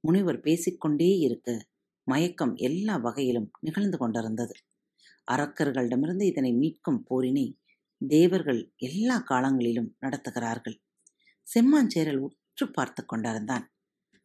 முனிவர் 0.00 0.40
பேசிக்கொண்டே 0.40 1.18
இருக்க 1.18 1.66
மயக்கம் 2.04 2.54
எல்லா 2.54 2.96
வகையிலும் 2.96 3.50
நிகழ்ந்து 3.60 3.98
கொண்டிருந்தது. 3.98 4.54
அரக்கர்களிடமிருந்து 5.32 6.22
இதனை 6.22 6.52
மீட்கும் 6.52 7.00
போரினை 7.10 7.60
தேவர்கள் 8.06 8.72
எல்லா 8.76 9.18
காலங்களிலும் 9.18 9.96
நடத்துகிறார்கள். 10.00 10.78
செம்மாஞ்சேரல் 11.42 12.16
உற்று 12.16 12.70
பார்த்து 12.70 13.04
கொண்டிருந்தான். 13.04 13.72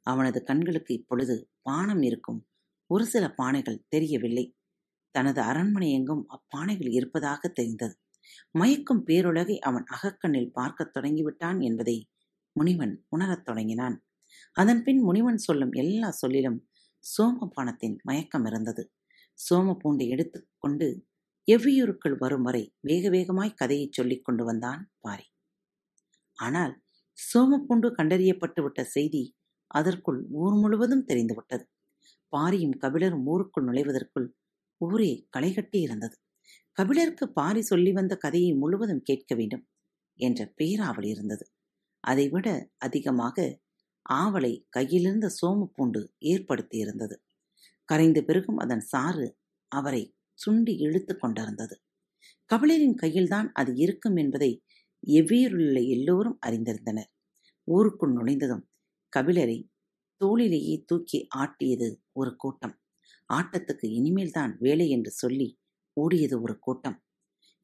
அவனது 0.01 0.43
கண்களுக்கு 0.43 0.93
இப்பொழுது 0.93 1.51
பானம் 1.61 2.01
இருக்கும். 2.01 2.47
ஒரு 2.85 3.05
சில 3.05 3.33
பானைகள் 3.37 3.83
தெரியவில்லை. 3.87 4.55
தனது 5.11 5.41
அரண்மனை 5.41 5.91
எங்கும் 5.91 6.27
அப்பானைகள் 6.27 6.87
இருப்பதாக 6.87 7.47
தெரிந்தது. 7.47 7.99
மயக்கும் 8.51 9.07
பேருலகை 9.07 9.57
அவன் 9.57 9.83
அகக்கண்ணில் 9.83 10.51
பார்க்கத் 10.51 10.97
தொடங்கிவிட்டான் 10.97 11.63
என்பதை 11.63 12.09
முனிவன் 12.51 13.05
உணரத் 13.09 13.45
தொடங்கினான். 13.45 14.05
அதன்பின் 14.53 15.01
முனிவன் 15.01 15.37
சொல்லும் 15.37 15.71
எல்லா 15.71 16.11
சொல்லிலும் 16.11 16.67
சோமபானத்தின் 16.99 17.95
மயக்கம் 18.03 18.45
இருந்தது. 18.45 18.93
சோம 19.49 19.77
பூண்டை 19.83 20.07
எடுத்துக்கொண்டு 20.07 21.07
எவ்வியூருக்குள் 21.47 22.15
வரும் 22.17 22.45
வரை 22.47 22.61
வேக 22.81 23.09
வேகமாய் 23.09 23.51
கதையை 23.53 23.87
சொல்லிக் 23.91 24.25
கொண்டு 24.25 24.43
வந்தான் 24.43 24.81
பாரி. 24.99 25.25
ஆனால் 26.37 26.73
சோமப்புண்டு 27.17 27.87
கண்டறியப்பட்டு 27.91 28.61
விட்ட 28.63 28.81
செய்தி 28.87 29.23
அதற்குள் 29.71 30.19
ஊர் 30.41 30.55
முழுவதும் 30.55 31.05
தெரிந்துவிட்டது 31.05 31.65
பாரியும் 32.33 32.75
கபிலரும் 32.77 33.25
ஊருக்குள் 33.25 33.67
நுழைவதற்குள் 33.69 34.27
ஊரே 34.81 35.11
களைகட்டி 35.29 35.79
இருந்தது. 35.81 36.15
கபிலருக்கு 36.77 37.25
பாரி 37.31 37.61
சொல்லி 37.61 37.91
வந்த 37.91 38.13
கதையை 38.15 38.51
முழுவதும் 38.53 39.03
கேட்க 39.03 39.31
வேண்டும் 39.35 39.63
என்ற 40.19 40.41
பேராவல் 40.59 41.07
இருந்தது. 41.13 41.45
அதைவிட 42.03 42.47
அதிகமாக 42.77 43.37
ஆவலை 44.05 44.53
கையிலிருந்த 44.69 45.27
சோமப்பூண்டு 45.39 46.01
ஏற்படுத்தியிருந்தது 46.25 47.15
கரைந்த 47.89 48.19
பிறகும் 48.21 48.59
அதன் 48.59 48.83
சாறு 48.85 49.27
அவரை 49.71 50.03
சுண்டி 50.37 50.73
இழுத்து 50.77 51.17
கொண்டிருந்தது. 51.17 51.75
கபிலரின் 52.49 52.95
கையில்தான் 52.95 53.51
அது 53.53 53.75
இருக்கும் 53.75 54.15
என்பதை 54.15 54.51
எவ்வியருள்ள 55.07 55.77
எல்லோரும் 55.89 56.39
அறிந்திருந்தனர். 56.45 57.09
ஊருக்குள் 57.67 58.13
நுழைந்ததும் 58.13 58.65
கபிலரை 59.13 59.59
தோளிலேயே 60.21 60.83
தூக்கி 60.85 61.27
ஆட்டியது 61.35 61.89
ஒரு 62.13 62.35
கூட்டம். 62.35 62.75
ஆட்டத்துக்கு 63.33 63.87
இனிமேல்தான் 63.91 64.57
வேலை 64.59 64.89
என்று 64.89 65.11
சொல்லி 65.11 65.49
ஓடியது 65.97 66.41
ஒரு 66.41 66.59
கூட்டம். 66.59 66.97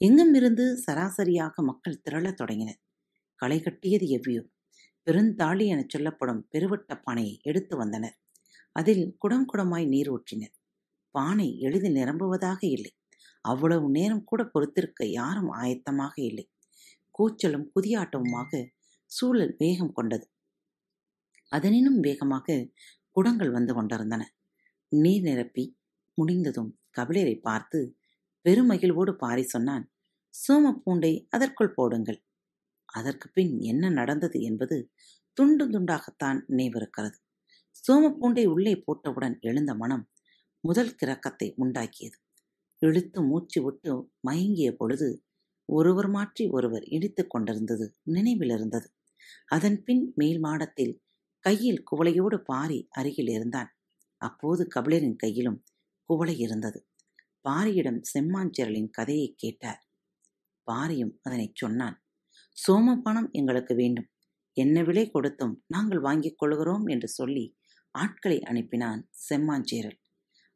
எங்கும் 0.02 0.34
இருந்து 0.34 0.66
சராசரியாக 0.78 1.64
மக்கள் 1.64 2.02
திரளத் 2.06 2.34
தொடங்கினர். 2.34 2.80
களை 3.42 3.60
கட்டியது 3.62 4.08
எவ்வியூர் 4.08 4.50
பெருந்தாளி 5.08 5.66
எனச் 5.68 5.90
சொல்லப்படும் 5.90 6.48
பெருவட்ட 6.52 7.02
பானையை 7.04 7.40
எடுத்து 7.44 7.78
வந்தனர். 7.78 8.18
அதில் 8.76 9.06
குடம் 9.18 9.48
குடமாய் 9.54 9.88
நீர் 9.88 10.12
ஊற்றினர். 10.12 10.56
பானை 11.16 11.48
எளிதில் 11.66 11.98
நிரம்புவதாக 12.00 12.62
இல்லை. 12.76 12.92
அவ்வளவு 13.46 13.88
நேரம் 13.90 14.24
கூட 14.24 14.42
பொறுத்திருக்க 14.46 15.02
யாரும் 15.20 15.52
ஆயத்தமாக 15.62 16.16
இல்லை. 16.30 16.46
கூச்சலும் 17.16 17.68
குதியாட்டமுமாக 17.74 18.52
சூழல் 19.12 19.54
வேகம் 19.58 19.94
கொண்டது. 19.94 20.26
அதனினும் 21.52 22.00
வேகமாக 22.00 22.48
குடங்கள் 23.16 23.52
வந்து 23.52 23.74
கொண்டிருந்தன. 23.74 24.24
நீர் 24.92 25.26
நிரப்பி 25.28 25.66
முடிந்ததும் 26.18 26.72
கபிலரை 26.98 27.36
பார்த்து 27.42 27.80
பெருமகிழ்வோடு 28.46 29.12
பாரி 29.16 29.44
சொன்னான் 29.46 29.86
சோம 30.34 30.72
பூண்டை 30.84 31.12
அதற்குள் 31.30 31.76
போடுங்கள். 31.76 32.20
அதற்கு 32.90 33.28
பின் 33.36 33.54
என்ன 33.72 33.90
நடந்தது 34.00 34.38
என்பது 34.50 34.78
துண்டு 35.38 35.66
துண்டாகத்தான் 35.74 36.40
நினைவிருக்கிறது. 36.50 37.18
சோம 37.76 38.10
பூண்டை 38.20 38.44
உள்ளே 38.54 38.74
போட்டவுடன் 38.86 39.36
எழுந்த 39.42 39.72
மனம் 39.76 40.04
முதல் 40.64 40.92
கிறக்கத்தை 41.00 41.48
உண்டாக்கியது. 41.64 42.18
இழுத்து 42.82 43.20
மூச்சு 43.22 43.60
விட்டு 43.62 43.92
மயங்கிய 44.20 44.70
பொழுது 44.72 45.08
ஒருவர் 45.70 46.10
மாற்றி 46.10 46.44
ஒருவர் 46.48 46.86
இடித்துக் 46.88 47.30
கொண்டிருந்தது 47.30 47.86
நினைவில் 48.04 48.50
இருந்தது 48.50 48.88
அதன் 49.48 49.78
பின் 49.84 50.04
மேல் 50.16 50.40
மாடத்தில் 50.40 50.94
கையில் 51.46 51.84
குவளையோடு 51.92 52.38
பாரி 52.42 52.80
அருகில் 52.90 53.28
இருந்தான். 53.28 53.70
அப்போது 54.22 54.64
கபிலரின் 54.76 55.16
கையிலும் 55.16 55.60
குவளை 56.10 56.36
இருந்தது. 56.38 56.80
பாரியிடம் 57.50 58.02
செம்மாஞ்சிரலின் 58.12 58.90
கதையை 58.90 59.30
கேட்டார். 59.38 59.82
பாரியும் 60.68 61.14
அதனைச் 61.22 61.56
சொன்னான் 61.56 61.98
சோம 62.58 62.96
பணம் 63.02 63.30
எங்களுக்கு 63.32 63.74
வேண்டும். 63.76 64.10
என்ன 64.58 64.78
விலை 64.84 65.06
கொடுத்தும் 65.10 65.56
நாங்கள் 65.68 66.00
வாங்கிக் 66.00 66.38
கொள்கிறோம் 66.38 66.86
என்று 66.86 67.10
சொல்லி 67.10 67.46
ஆட்களை 67.96 68.38
அனுப்பினான் 68.42 69.02
செம்மாஞ்சேரல் 69.28 69.98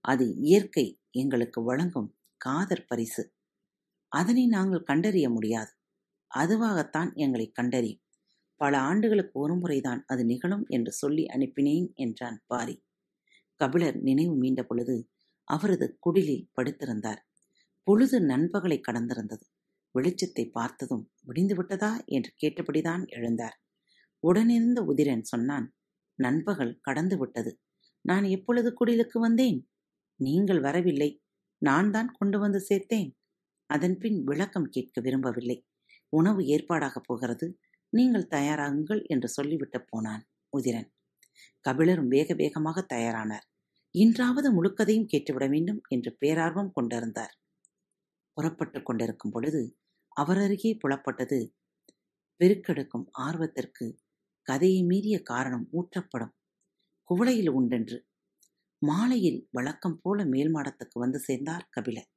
அது 0.01 0.35
இயற்கை 0.35 0.99
எங்களுக்கு 1.11 1.63
வழங்கும் 1.63 2.17
காதற் 2.37 2.87
பரிசு. 2.87 3.33
அதனை 4.07 4.47
நாங்கள் 4.47 4.83
கண்டறிய 4.83 5.29
முடியாது. 5.29 5.71
அதுவாகத்தான் 6.35 7.13
எங்களை 7.13 7.51
கண்டறியும். 7.51 8.01
பல 8.55 8.79
ஆண்டுகளுக்கு 8.79 9.35
ஒருமுறைதான் 9.39 10.01
அது 10.05 10.25
நிகழும் 10.25 10.65
என்று 10.67 10.91
சொல்லி 10.91 11.25
அனுப்பினேன் 11.25 11.93
என்றான் 11.93 12.43
பாரி. 12.45 12.85
கபிலர் 13.55 13.97
நினைவு 14.01 14.41
மீண்ட 14.41 14.63
பொழுது 14.63 15.09
அவரது 15.43 15.97
குடிலில் 15.99 16.49
படுத்திருந்தார். 16.55 17.21
பொழுது 17.83 18.21
நண்பகலை 18.21 18.81
கடந்திருந்தது. 18.91 19.45
வெளிச்சத்தை 19.95 20.51
பார்த்ததும் 20.51 21.11
விடிந்து 21.21 21.55
விட்டதா 21.55 22.03
என்று 22.05 22.33
கேட்டபடிதான் 22.41 23.03
எழுந்தார். 23.11 23.55
உடனிருந்த 24.19 24.81
உதிரன் 24.81 25.21
சொன்னான் 25.21 25.75
நண்பகல் 26.19 26.79
கடந்து 26.81 27.17
விட்டது. 27.17 27.59
நான் 28.01 28.23
எப்பொழுது 28.23 28.69
குடிலுக்கு 28.73 29.19
வந்தேன்? 29.19 29.69
நீங்கள் 30.19 30.59
வரவில்லை. 30.59 31.21
நான் 31.61 31.91
தான் 31.91 32.09
கொண்டு 32.11 32.39
வந்து 32.39 32.59
சேர்த்தேன். 32.69 33.09
அதன்பின் 33.69 34.23
விளக்கம் 34.23 34.69
கேட்க 34.69 35.01
விரும்பவில்லை. 35.01 35.57
உணவு 36.09 36.41
ஏற்பாடாகப் 36.41 37.07
போகிறது. 37.07 37.47
நீங்கள் 37.89 38.27
தயாராகுங்கள் 38.27 39.01
என்று 39.05 39.29
சொல்லிவிட்டு 39.29 39.85
போனான் 39.89 40.23
உதிரன். 40.57 40.89
கபிலரும் 41.65 42.07
வேக 42.07 42.33
வேகமாக 42.33 42.85
தயாரானார். 42.93 43.45
இன்றாவது 43.95 44.47
முழுக்கதையும் 44.53 45.09
கேட்டுவிட 45.11 45.49
வேண்டும் 45.49 45.81
என்று 45.87 46.17
பேரார்வம் 46.25 46.71
கொண்டிருந்தார். 46.71 47.33
புறப்பட்டு 48.33 48.83
கொண்டிருக்கும் 48.83 49.31
பொழுது 49.31 49.61
அவரருகே 50.15 50.77
புலப்பட்டது. 50.83 51.39
பெருக்கெடுக்கும் 52.39 53.05
ஆர்வத்திற்கு 53.19 53.85
கதையை 54.47 54.83
மீறிய 54.83 55.21
காரணம் 55.21 55.67
ஊற்றப்படும். 55.73 56.33
குவளையில் 57.09 57.49
உண்டென்று 57.49 57.97
மாலையில் 58.81 59.47
வழக்கம் 59.51 59.99
போல 60.01 60.25
மேல் 60.25 60.55
மாடத்துக்கு 60.55 60.97
வந்து 60.99 61.19
சேர்ந்தார் 61.19 61.67
கபிலர். 61.69 62.09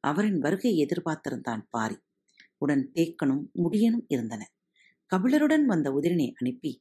அவரின் 0.00 0.38
வருகை 0.38 0.84
எதிர்பார்த்திருந்தான் 0.84 1.62
பாரி. 1.70 1.96
உடன் 2.58 2.90
தேக்கனும் 2.94 3.44
முடியனும் 3.54 4.04
இருந்தன. 4.08 4.42
கபிலருடன் 5.06 5.64
வந்த 5.64 5.90
உதிரனை 5.90 6.32
அனுப்பி 6.32 6.72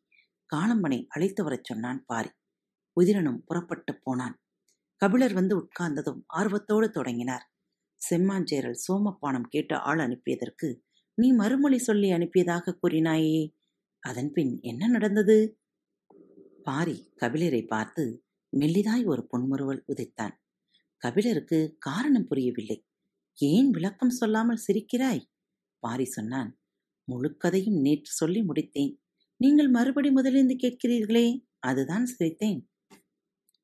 காலம்பனை 0.55 1.05
அழைத்து 1.07 1.43
வரச் 1.43 1.63
சொன்னான் 1.63 2.03
பாரி. 2.05 2.29
உதிரனும் 3.01 3.39
புறப்பட்டு 3.45 3.99
போனான். 4.03 4.35
கபிலர் 4.95 5.33
வந்து 5.33 5.53
உட்கார்ந்ததும் 5.59 6.21
ஆர்வத்தோடு 6.27 6.89
தொடங்கினார். 6.89 7.45
செம்மாஞ்சேரல் 8.01 8.79
சோமப்பானம் 8.87 9.47
கேட்டு 9.49 9.75
ஆள் 9.75 9.97
அனுப்பியதற்கு 9.97 10.79
நீ 11.13 11.31
மறுமொழி 11.31 11.77
சொல்லி 11.77 12.11
அனுப்பியதாக 12.11 12.75
கூறினாயே 12.81 13.53
அதன்பின் 14.03 14.59
என்ன 14.61 14.87
நடந்தது? 14.87 15.59
பாரி 16.63 17.13
கபிலரை 17.19 17.67
பார்த்து 17.67 18.23
மெல்லிதாய் 18.59 19.05
ஒரு 19.05 19.27
பொன்முறுவல் 19.31 19.83
உதைத்தான். 19.87 20.33
கபிலருக்கு 20.97 21.75
காரணம் 21.79 22.27
புரியவில்லை. 22.27 22.85
ஏன் 23.33 23.69
விளக்கம் 23.69 24.09
சொல்லாமல் 24.09 24.63
சிரிக்கிறாய்? 24.67 25.21
பாரி 25.79 26.05
சொன்னான். 26.05 26.59
முழுக்கதையும் 27.11 27.81
நேற்று 27.81 28.11
சொல்லி 28.11 28.41
முடித்தேன். 28.41 28.99
நீங்கள் 29.37 29.69
மறுபடி 29.69 30.09
முதலிருந்து 30.09 30.55
கேட்கிறீர்களே 30.63 31.47
அதுதான் 31.59 32.05
சிரித்தேன். 32.19 32.69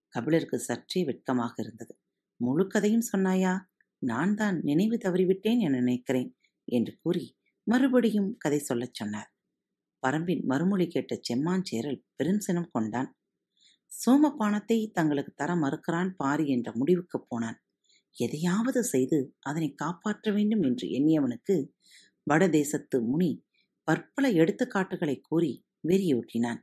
கபிலருக்கு 0.08 0.60
சற்றே 0.60 1.04
வெட்கமாக 1.04 1.64
இருந்தது. 1.64 2.00
முழுக்கதையும் 2.46 3.18
சொன்னாயா? 3.18 3.60
நான் 3.98 4.36
தான் 4.36 4.62
நினைவு 4.62 4.98
தவறிவிட்டேன் 4.98 5.60
என 5.60 5.70
நினைக்கிறேன் 5.70 6.38
என்று 6.64 6.98
கூறி 7.02 7.38
மறுபடியும் 7.64 8.38
கதை 8.38 8.60
சொல்லச் 8.60 8.94
சொன்னார். 8.94 9.36
பரம்பின் 10.08 10.44
மறுமொழி 10.44 10.88
கேட்ட 10.88 11.20
செம்மாஞ்சேரல் 11.30 12.04
பெருஞ்சினம் 12.18 12.72
கொண்டான். 12.72 13.17
சோமபானத்தை 13.92 14.92
தங்களுக்கு 14.92 15.34
தர 15.36 15.56
மறுக்கிறான் 15.56 16.12
பாரி 16.16 16.48
என்ற 16.48 16.72
முடிவுக்கு 16.76 17.22
போனான். 17.22 17.58
எதையாவது 18.16 18.84
செய்து 18.84 19.36
அதனை 19.40 19.74
காப்பாற்ற 19.74 20.32
வேண்டும் 20.32 20.64
என்று 20.64 20.88
எண்ணியவனுக்கு 20.88 21.56
வடதேசத்து 22.28 22.98
முனி 23.02 23.32
பற்பல 23.84 24.32
எடுத்துக்காட்டுகளை 24.32 25.22
கூறி 25.22 25.52
வெறியூட்டினான். 25.88 26.62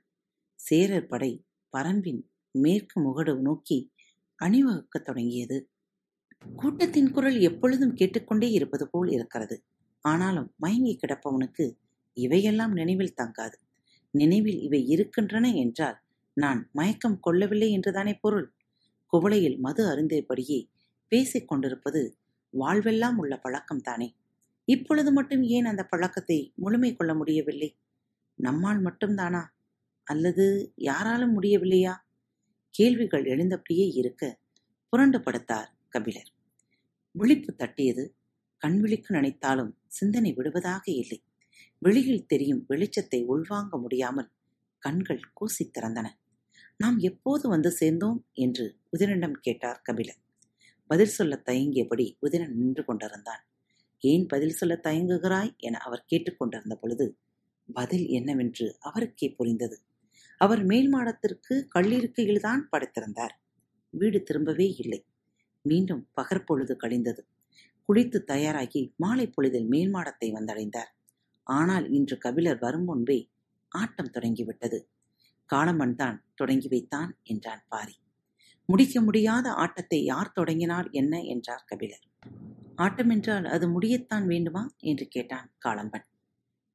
சேரர் 0.60 1.06
படை 1.06 1.32
பரம்பின் 1.74 2.22
மேற்கு 2.50 3.00
முகடு 3.00 3.40
நோக்கி 3.40 3.78
அணிவகுக்கத் 4.44 5.04
தொடங்கியது. 5.04 5.68
கூட்டத்தின் 6.56 7.10
குரல் 7.10 7.40
எப்பொழுதும் 7.40 7.94
கேட்டுக்கொண்டே 7.94 8.50
இருப்பது 8.50 8.90
போல் 8.90 9.10
இருக்கிறது. 9.10 9.56
ஆனாலும் 10.04 10.54
மயங்கி 10.56 10.94
கிடப்பவனுக்கு 10.96 11.66
இவையெல்லாம் 12.16 12.72
நினைவில் 12.72 13.16
தங்காது. 13.22 13.56
நினைவில் 14.14 14.60
இவை 14.60 14.86
இருக்கின்றன 14.86 15.46
என்றால் 15.54 15.98
நான் 16.36 16.68
மயக்கம் 16.72 17.20
கொள்ளவில்லை 17.20 17.70
என்றுதானே 17.70 18.14
பொருள்? 18.14 18.54
குவளையில் 19.12 19.58
மது 19.58 19.82
அருந்தியபடியே 19.86 20.68
பேசிக் 21.08 21.48
கொண்டிருப்பது 21.48 22.18
வாழ்வெல்லாம் 22.54 23.16
உள்ள 23.16 23.38
பழக்கம் 23.38 23.80
தானே? 23.80 24.16
இப்பொழுது 24.64 25.12
மட்டும் 25.12 25.42
ஏன் 25.42 25.64
அந்த 25.64 25.82
பழக்கத்தை 25.84 26.52
முழுமை 26.54 26.96
கொள்ள 26.96 27.14
முடியவில்லை? 27.14 27.76
நம்மால் 28.34 28.80
மட்டும்தானா 28.84 29.42
அல்லது 30.04 30.72
யாராலும் 30.74 31.42
முடியவில்லையா? 31.42 31.94
கேள்விகள் 32.70 33.24
எழுந்தபடியே 33.24 33.86
இருக்க 33.94 34.38
புரண்டு 34.88 35.18
படுத்தார் 35.18 35.70
கபிலர். 35.88 36.30
விழிப்பு 37.10 37.54
தட்டியது 37.54 38.04
கண்விழிக்கு 38.62 39.10
நினைத்தாலும் 39.10 39.72
சிந்தனை 39.86 40.32
விடுவதாக 40.32 40.84
இல்லை. 40.92 41.22
வெளியில் 41.78 42.26
தெரியும் 42.26 42.66
வெளிச்சத்தை 42.68 43.20
உள்வாங்க 43.24 43.80
முடியாமல் 43.80 44.30
கண்கள் 44.78 45.22
கூசி 45.32 45.70
திறந்தன. 45.70 46.06
நாம் 46.80 46.98
எப்போது 46.98 47.48
வந்து 47.48 47.70
சேர்ந்தோம் 47.70 48.20
என்று 48.34 48.64
உதிரனிடம் 48.92 49.36
கேட்டார் 49.40 49.80
கபிலர் 49.82 50.20
பதில் 50.90 51.06
சொல்ல 51.06 51.42
தயங்கியபடி 51.46 52.06
உதிரன் 52.26 52.54
நின்று 52.54 52.84
கொண்டிருந்தான். 52.84 53.42
ஏன் 54.02 54.26
பதில் 54.26 54.50
சொல்ல 54.50 54.74
தயங்குகிறாய் 54.82 55.52
என 55.56 55.78
அவர் 55.78 56.04
கேட்டுக்கொண்டிருந்த 56.06 56.74
பொழுது 56.74 57.06
பதில் 57.68 58.06
என்னவென்று 58.08 58.66
அவருக்கே 58.80 59.28
புரிந்தது. 59.30 59.76
அவர் 60.40 60.62
மேல் 60.64 60.88
மாடத்திற்கு 60.88 61.54
கல்லிருக்கையில்தான் 61.74 62.62
படைத்திருந்தார். 62.72 63.34
வீடு 63.90 64.24
திரும்பவே 64.30 64.68
இல்லை. 64.78 65.00
மீண்டும் 65.64 66.02
பகற்பொழுது 66.12 66.74
கழிந்தது. 66.76 67.22
குளித்து 67.88 68.18
தயாராகி 68.24 68.82
மாலை 68.96 69.26
பொழுதில் 69.26 69.66
மேல் 69.66 69.90
மாடத்தை 69.90 70.32
வந்தடைந்தார். 70.32 70.90
ஆனால் 71.46 71.90
இன்று 71.90 72.18
கபிலர் 72.18 72.58
வரும் 72.58 72.84
முன்பே 72.84 73.18
ஆட்டம் 73.72 74.10
தொடங்கிவிட்டது. 74.10 74.78
காளமன் 75.50 75.94
தான் 75.94 76.18
தொடங்கி 76.34 76.68
வைத்தான் 76.68 77.10
என்றான் 77.22 77.62
பாரி. 77.68 77.94
முடிக்க 78.68 79.00
முடியாத 79.00 79.46
ஆட்டத்தை 79.54 80.04
யார் 80.04 80.32
தொடங்கினார் 80.32 80.88
என்ன 80.90 81.22
என்றார் 81.22 81.64
கபிலர். 81.66 82.04
ஆட்டம் 82.74 83.10
என்றால் 83.10 83.44
அது 83.44 83.66
முடியத்தான் 83.68 84.26
வேண்டுமா 84.26 84.62
என்று 84.78 85.08
கேட்டான் 85.08 85.48
காளம்பன். 85.58 86.06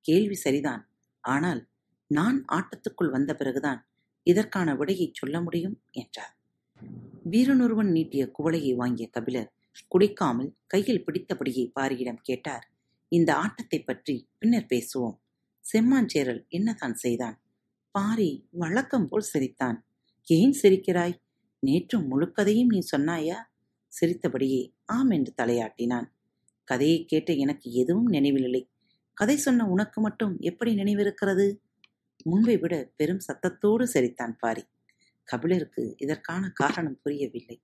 கேள்வி 0.06 0.36
சரிதான். 0.36 0.84
ஆனால் 1.24 1.62
நான் 2.08 2.38
ஆட்டத்துக்குள் 2.48 3.10
வந்த 3.10 3.34
பிறகுதான் 3.34 3.82
இதற்கான 4.28 4.76
விடையை 4.76 5.08
சொல்ல 5.14 5.42
முடியும் 5.42 5.78
என்றார். 5.92 6.34
வீரனொருவன் 7.24 7.92
நீட்டிய 7.92 8.24
குவளையை 8.40 8.74
வாங்கிய 8.76 9.08
கபிலர் 9.08 9.50
குடிக்காமல் 9.88 10.52
கையில் 10.68 11.04
பிடித்தபடியே 11.04 11.64
பாரியிடம் 11.76 12.22
கேட்டார் 12.22 12.66
இந்த 13.12 13.30
ஆட்டத்தை 13.36 13.80
பற்றி 13.80 14.16
பின்னர் 14.40 14.70
பேசுவோம். 14.70 15.18
செம்மாஞ்சேரல் 15.66 16.42
என்னதான் 16.50 16.94
செய்தான்? 16.94 17.38
பாரி 18.00 18.48
வழக்கம் 18.52 19.08
போல் 19.08 19.22
சிரித்தான். 19.22 19.86
ஏன் 20.26 20.56
சிரிக்கிறாய்? 20.62 21.16
நேற்று 21.60 22.00
முழுக்கதையும் 22.00 22.66
நீ 22.66 22.80
சொன்னாயா? 22.98 23.36
சிரித்தபடியே 23.88 24.74
ஆம் 24.86 25.10
என்று 25.10 25.34
தலையாட்டினான். 25.42 26.06
கதையை 26.64 27.06
கேட்ட 27.06 27.34
எனக்கு 27.34 27.72
எதுவும் 27.72 28.06
நினைவில்லை. 28.06 28.70
கதை 29.14 29.38
சொன்ன 29.38 29.70
உனக்கு 29.70 30.02
மட்டும் 30.02 30.40
எப்படி 30.40 30.76
நினைவிருக்கிறது? 30.76 31.58
முன்பை 32.24 32.58
விட 32.58 32.92
பெரும் 32.96 33.20
சத்தத்தோடு 33.20 33.84
சிரித்தான் 33.84 34.36
பாரி. 34.40 34.66
கபிலருக்கு 35.24 35.96
இதற்கான 35.98 36.50
காரணம் 36.54 37.00
புரியவில்லை. 37.04 37.62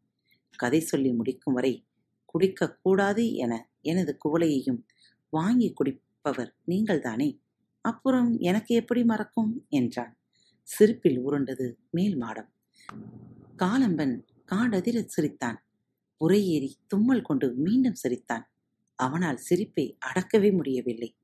கதை 0.57 0.79
சொல்லி 0.79 1.13
முடிக்கும் 1.13 1.53
வரை 1.53 1.85
குடிக்க 2.25 2.75
கூடாது 2.75 3.33
என 3.33 3.69
எனது 3.81 4.17
குவளையையும் 4.25 4.83
வாங்கி 5.29 5.73
குடிப்பவர் 5.73 6.55
நீங்கள்தானே? 6.63 7.39
அப்புறம் 7.81 8.37
எனக்கு 8.37 8.75
எப்படி 8.75 9.03
மறக்கும்? 9.03 9.65
என்றான். 9.69 10.17
சிரிப்பில் 10.67 11.19
உருண்டது 11.19 11.77
மேல் 11.91 12.21
மாடம். 12.21 12.49
காலம்பன் 13.57 14.23
காடதிர 14.51 15.03
சிரித்தான். 15.05 15.65
உரையேறி 16.21 16.73
தும்மல் 16.87 17.21
கொண்டு 17.21 17.53
மீண்டும் 17.53 17.93
சிரித்தான். 17.93 18.51
அவனால் 18.95 19.37
சிரிப்பை 19.37 19.97
அடக்கவே 20.05 20.51
முடியவில்லை. 20.53 21.15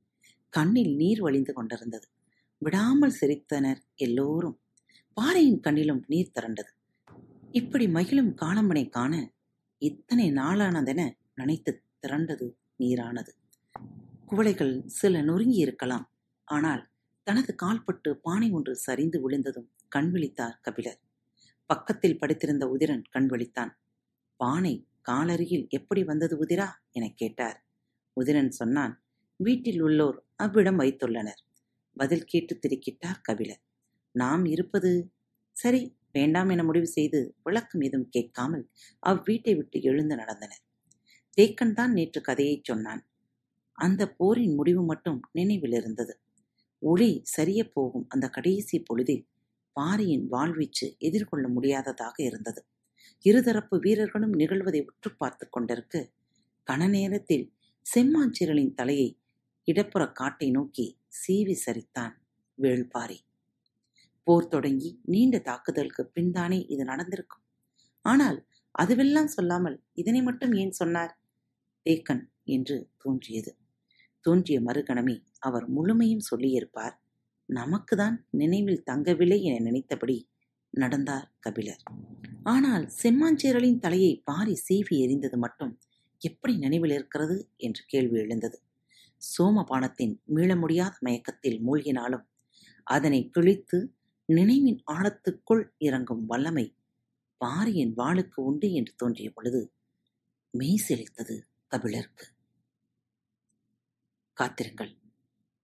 கண்ணில் 0.50 0.96
நீர் 0.96 1.20
வழிந்து 1.20 1.54
கொண்டிருந்தது. 1.54 2.08
விடாமல் 2.58 3.18
சிரித்தனர் 3.22 3.82
எல்லோரும். 3.96 4.62
பாறையின் 5.14 5.60
கண்ணிலும் 5.60 6.04
நீர் 6.08 6.32
திரண்டது. 6.40 6.72
இப்படி 7.52 7.88
மகிழும் 7.88 8.36
காலம்பனை 8.42 8.90
காண 8.90 9.32
இத்தனை 9.78 10.32
நாளானதென 10.32 11.12
நினைத்து 11.34 11.84
திரண்டது 12.08 12.56
நீரானது. 12.80 13.32
குவளைகள் 14.28 14.86
சில 14.86 15.22
நொறுங்கி 15.22 15.58
இருக்கலாம் 15.58 16.06
ஆனால் 16.44 16.91
தனது 17.24 17.56
கால்பட்டு 17.56 18.18
பானை 18.18 18.52
ஒன்று 18.52 18.76
சரிந்து 18.76 19.22
விழுந்ததும் 19.22 19.72
கண் 19.88 20.12
விழித்தார் 20.14 20.58
கபிலர். 20.62 21.00
பக்கத்தில் 21.66 22.20
படுத்திருந்த 22.20 22.68
உதிரன் 22.68 23.04
கண் 23.10 23.30
விழித்தான். 23.30 23.70
பானை 24.36 24.88
காலருகில் 25.02 25.68
எப்படி 25.70 26.04
வந்தது 26.04 26.46
உதிரா? 26.46 26.68
எனக் 26.92 27.18
கேட்டார். 27.18 27.66
உதிரன் 28.22 28.50
சொன்னான் 28.50 29.04
வீட்டில் 29.36 29.82
உள்ளோர் 29.82 30.26
அவ்விடம் 30.36 30.80
வைத்துள்ளனர். 30.80 31.42
பதில் 31.94 32.24
கேட்டு 32.24 32.60
திருக்கிட்டார் 32.60 33.22
கபிலர். 33.22 33.62
நாம் 34.12 34.46
இருப்பது 34.46 35.12
சரி 35.52 35.98
வேண்டாம் 36.12 36.50
என 36.50 36.64
முடிவு 36.64 36.88
செய்து 36.88 37.36
விளக்கம் 37.44 37.82
எதுவும் 37.82 38.10
கேட்காமல் 38.10 38.70
அவ்வீட்டை 39.08 39.56
விட்டு 39.56 39.82
எழுந்து 39.82 40.16
நடந்தனர். 40.16 40.64
தேக்கன் 41.38 41.74
தான் 41.74 41.94
நேற்று 41.94 42.22
கதையைச் 42.22 42.64
சொன்னான். 42.64 43.08
அந்த 43.78 44.10
போரின் 44.12 44.56
முடிவு 44.56 44.84
மட்டும் 44.84 45.20
நினைவில் 45.32 45.72
இருந்தது 45.72 46.21
ஒளி 46.82 47.22
சரிய 47.24 47.62
போகும் 47.70 48.06
அந்த 48.10 48.28
கடைசி 48.28 48.80
பொழுதில் 48.80 49.26
பாரியின் 49.76 50.26
வாழ்வீச்சு 50.32 50.88
எதிர்கொள்ள 50.98 51.48
முடியாததாக 51.48 52.16
இருந்தது. 52.24 52.62
இருதரப்பு 53.26 53.76
வீரர்களும் 53.80 54.36
நிகழ்வதை 54.36 54.82
உற்று 54.82 55.10
பார்த்து 55.18 55.50
கொண்டிருக்க 55.50 56.12
கன 56.68 56.88
நேரத்தில் 56.88 57.46
செம்மாஞ்சிரலின் 57.86 58.74
தலையை 58.74 59.10
இடப்புற 59.68 60.12
காட்டை 60.12 60.50
நோக்கி 60.52 60.86
சீவி 61.22 61.56
சரித்தான் 61.66 62.14
வேள்பாரி. 62.60 63.20
போர் 64.28 64.48
தொடங்கி 64.48 65.00
நீண்ட 65.04 65.38
தாக்குதலுக்கு 65.40 66.12
பின்தானே 66.16 66.60
இது 66.66 66.84
நடந்திருக்கும். 66.84 67.44
ஆனால் 68.06 68.40
அதுவெல்லாம் 68.76 69.32
சொல்லாமல் 69.36 69.78
இதனை 69.94 70.22
மட்டும் 70.22 70.54
ஏன் 70.54 70.72
சொன்னார்? 70.72 71.14
தேக்கன் 71.86 72.24
என்று 72.44 72.78
தோன்றியது. 72.98 73.52
தோன்றிய 74.26 74.62
மறுகணமே 74.62 75.16
அவர் 75.42 75.70
முழுமையும் 75.70 76.28
சொல்லியிருப்பார். 76.32 76.96
நமக்குதான் 77.50 78.18
நினைவில் 78.32 78.84
தங்கவில்லை 78.84 79.42
என 79.42 79.60
நினைத்தபடி 79.60 80.18
நடந்தார் 80.70 81.32
கபிலர். 81.40 81.82
ஆனால் 82.44 82.86
செம்மாஞ்சேரலின் 83.04 83.80
தலையை 83.80 84.22
பாரி 84.26 84.54
சீவி 84.70 84.96
எறிந்தது 85.06 85.38
மட்டும் 85.38 85.74
எப்படி 86.22 86.58
நினைவில் 86.58 86.92
இருக்கிறது 86.92 87.38
என்று 87.58 87.84
கேள்வி 87.88 88.20
எழுந்தது. 88.20 88.58
சோமபானத்தின் 89.22 90.14
மீள 90.26 90.56
முடியாத 90.56 90.96
மயக்கத்தில் 91.00 91.60
மூழ்கினாலும் 91.68 92.26
அதனை 92.88 93.30
கிழித்து 93.30 93.80
நினைவின் 94.30 94.80
ஆழத்துக்குள் 94.92 95.64
இறங்கும் 95.78 96.26
வல்லமை 96.26 96.66
பாரியின் 97.38 97.94
வாளுக்கு 97.98 98.40
உண்டு 98.40 98.68
என்று 98.74 98.94
தோன்றிய 98.96 99.30
பொழுது 99.30 99.62
மெய் 100.54 100.78
செலுத்தது 100.78 101.36
கபிலருக்கு. 101.68 102.26
காத்திருங்கள். 104.38 104.92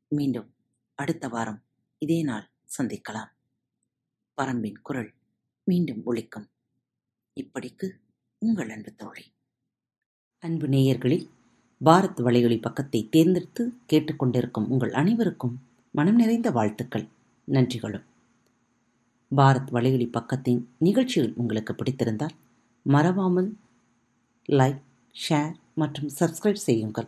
மீண்டும் 0.09 0.53
அடுத்த 0.95 1.27
வாரம் 1.27 1.63
இதே 1.97 2.23
நாள் 2.23 2.49
சந்திக்கலாம். 2.77 3.31
பரம்பின் 4.41 4.81
குரல் 4.81 5.13
மீண்டும் 5.63 6.01
ஒழிக்கும் 6.05 6.47
இப்படிக்கு 7.35 7.89
உங்கள் 8.37 8.69
அன்பு 8.69 8.93
தோழி. 8.95 9.23
அன்பு 10.39 10.67
நேயர்களில் 10.67 11.29
பாரத் 11.85 12.21
வலையொலி 12.21 12.61
பக்கத்தை 12.61 13.09
தேர்ந்தெடுத்து 13.09 13.73
கேட்டுக்கொண்டிருக்கும் 13.93 14.67
உங்கள் 14.67 14.93
அனைவருக்கும் 14.93 15.61
மனம் 15.91 16.15
நிறைந்த 16.15 16.51
வாழ்த்துக்கள் 16.51 17.07
நன்றிகளும். 17.47 18.05
பாரத் 19.35 19.71
வலையொலி 19.71 20.09
பக்கத்தின் 20.09 20.65
நிகழ்ச்சிகள் 20.77 21.33
உங்களுக்கு 21.35 21.73
பிடித்திருந்தால் 21.73 22.35
மறவாமல் 22.81 23.57
லைக் 24.49 24.81
ஷேர் 25.29 25.55
மற்றும் 25.75 26.09
சப்ஸ்கிரைப் 26.19 26.65
செய்யுங்கள். 26.67 27.07